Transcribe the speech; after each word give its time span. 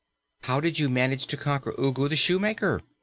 "How 0.41 0.59
did 0.59 0.79
you 0.79 0.89
manage 0.89 1.27
to 1.27 1.37
conquer 1.37 1.75
Ugu 1.77 2.09
the 2.09 2.15
Shoemaker?" 2.15 2.81